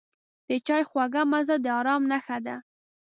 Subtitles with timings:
[0.47, 2.55] د چای خوږه مزه د آرام نښه ده.